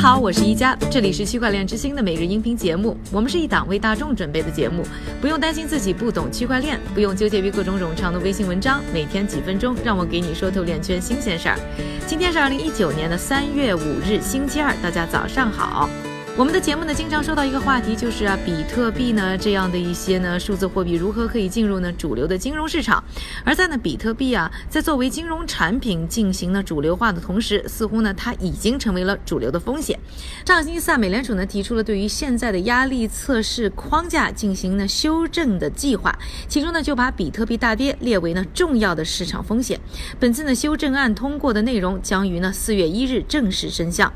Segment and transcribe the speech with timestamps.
[0.00, 2.96] 好，我是一加，这里是区块链之星的每日音频节目。
[3.12, 4.82] 我们是一档为大众准备的节目，
[5.20, 11.58] 不用担心自己不懂区块链，不用纠结于各种冗长的微信文章，每天几分钟，让我给你说透链圈新鲜事儿。
[12.06, 15.86] 今天是二零一九年的三月五日，星期二，大家早上好。
[16.36, 23.02] 我们的节目呢，经常说到一个话题，就是啊，比特币呢这样的一些呢数字货币如何可以进入呢主流的金融市场？
[23.44, 29.98] 而在呢比特币啊，在作为金融产品进行呢主流化的同时，似乎呢它已经成为了主流的风险。
[30.46, 36.16] 上星期四，美联储呢提出了对于现在的压力测试框架进行呢修正的计划，
[36.48, 39.78] 其中呢就把比特币大跌列为呢重要的市场风险。
[40.18, 44.10] 本次呢修正案通过的内容将于呢四月一日正式生效。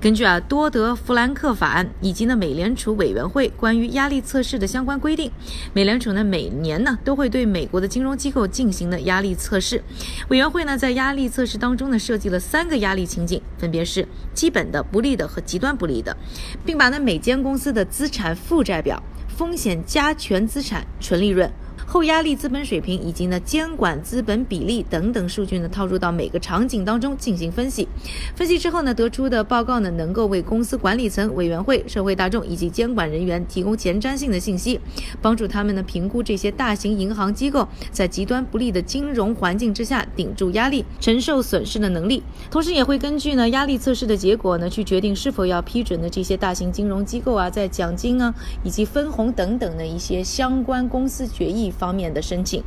[0.00, 1.68] 根据啊多德弗兰克法。
[1.68, 5.30] 案以及呢，美联储委员会关于压力测试的相关规定，
[5.74, 9.82] 美联储呢每年呢都会对美国的金融机构进行的压力测试。
[10.28, 16.16] 委员会呢在压力测试当中呢设计了三个压力情景，分别是基本的、不利的和极端不利的，
[16.64, 19.02] 并把呢每间公司的资产负债表、
[19.36, 21.50] 风险加权资产、纯利润。
[21.90, 27.88] 后压力资本水平以及呢监管资本比例等等数据呢套入到每个场景当中进行分析，
[28.36, 34.78] 分析之后呢得出的报告呢能够为公司管理层、委员会、社会大众以及监管人员提供前瞻性的信息，
[35.22, 51.72] 帮助他们呢评估这些大型银行机构在极端不利的金融环境之下顶住压力、承受损失的能力，同时也会根据呢压力测试的结果呢去决定是否要批准的这些大型金融机构啊在奖金啊以及分红等等的一些相关公司决议。
[51.78, 52.62] 方面的申请，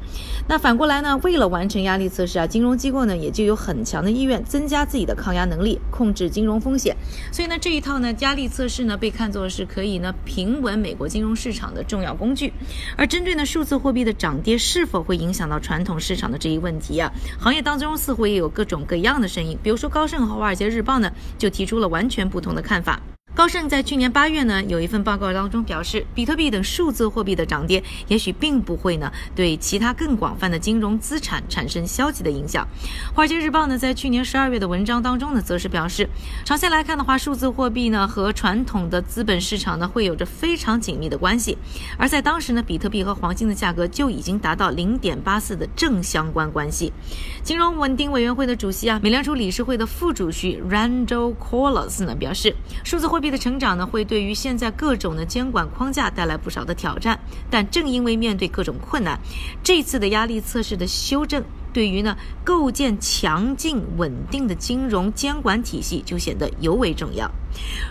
[0.48, 1.20] 那反过来呢？
[1.24, 6.96] 为了完成压力测试啊，金融机构呢也就有很强的意愿增加自己的抗压能力，控制金融风险。
[7.32, 12.54] 所以呢，这一套呢压力测试呢被看作是可以呢平稳美国金融市场的重要工具。
[12.96, 19.58] 而针对呢数字货币的涨跌是否会影响到传统市场的这一问题啊，行业当中似乎也有各种各样的声音。
[19.62, 23.00] 比如说高盛和华尔街日报呢就提出了完全不同的看法。
[23.42, 32.68] 高盛在去年八月呢，有一份报告当中表示，比特币等数字货币的涨跌，也许并不会呢对其他更广泛的金融资产产生消极的影响。
[33.16, 36.08] 华尔街日报呢在去年十二月的文章当中呢，则是表示，
[36.46, 41.58] 长线来看的话，数字货币呢和传统的资本市场呢会有着非常紧密的关系。
[41.98, 46.94] 而在当时呢，比特币和黄金的价格就已经达到零点八四的正相关关系。
[47.42, 57.18] 金融稳定委员会的主席啊，美联储理事会的副主席 Randall Collis 呢表示，数字货币的成长呢，会对于现在各种的监管框架带来不少的挑战。
[57.50, 59.18] 但正因为面对各种困难，
[59.64, 67.32] 这次的压力测试的修正，对于呢构建强劲稳定的金融监管体系就显得尤为重要。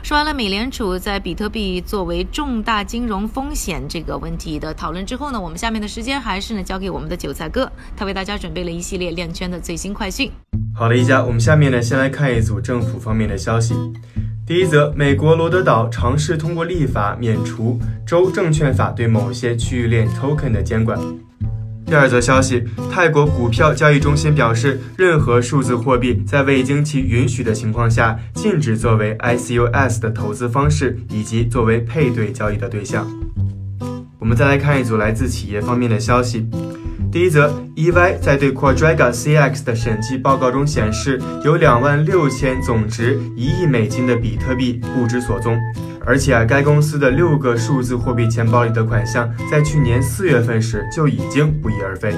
[0.02, 10.30] 说完了美联储在比特币作为重大金融风险这个问题的讨论之后呢，我们下面的时间还是呢交给我们的韭菜哥，他为大家准备了一系列链圈的最新快讯。
[10.74, 13.74] 好的，一家，我们下面呢先来看一组政府方面的消息。
[14.50, 20.98] 第一则，美国罗德岛尝试通过立法免除州证券法对某些区域链 token 的监管。
[21.86, 33.06] 第二则消息，泰国股票交易中心表示，任何数字货币在未经其允许的情况下，禁止作为 ICUS 的投资方式以及作为配对交易的对象。
[34.18, 36.44] 我们再来看一组来自企业方面的消息。
[37.12, 45.58] 第一则，EY 在对 Quadriga CX 的审计报告中显示，有两万六千总值一亿美金的比特币不知所踪，
[46.06, 52.14] 而且啊，该公司的六个数字货币钱包里的款项在去年四月份时就已经不翼而飞。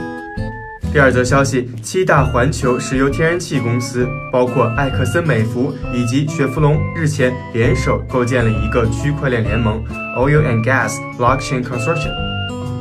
[0.93, 9.83] 第二则消息，七大环球石油天然气公司，包括埃克森美孚以及雪佛龙，日前联手构建了一个区块链联盟
[10.19, 12.32] Oil and Gas Blockchain Consortium。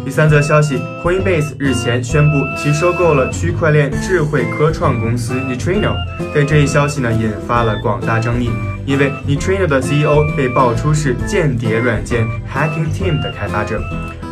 [0.04, 5.96] 第三则消息，Coinbase 日前宣布其收购了区块链智慧科创公司 Neutrino，
[6.34, 8.50] 但这一消息呢引发了广大争议，
[8.86, 13.80] 因为 Neutrino 的 CEO 被爆出是间谍软件 Hacking Team 的开发者。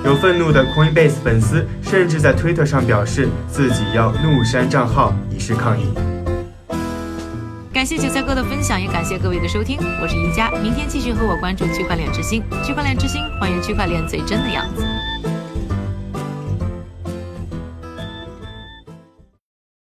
[0.04, 5.84] 有愤怒的 Coinbase 粉丝甚至在推特上表示自己要怒删账号以示抗议。
[7.72, 14.84] 感谢韭菜哥的分享，也感谢各位的收听，我是宜家，明天继续和我关注区块链之星，区块链之星还原区块链最真的样子。